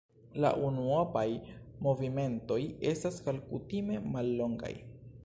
La 0.43 0.49
unuopaj 0.67 1.23
movimentoj 1.87 2.59
estas 2.93 3.21
malkutime 3.29 4.01
mallongaj. 4.17 4.73